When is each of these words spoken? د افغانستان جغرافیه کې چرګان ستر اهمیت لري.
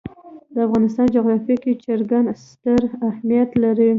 د 0.53 0.55
افغانستان 0.67 1.07
جغرافیه 1.15 1.57
کې 1.63 1.79
چرګان 1.83 2.25
ستر 2.45 2.81
اهمیت 3.09 3.49
لري. 3.63 3.89